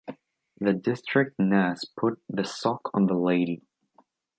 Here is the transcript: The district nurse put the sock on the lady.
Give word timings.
The 0.59 0.73
district 0.73 1.37
nurse 1.37 1.85
put 1.85 2.23
the 2.27 2.43
sock 2.43 2.89
on 2.95 3.05
the 3.05 3.13
lady. 3.13 3.61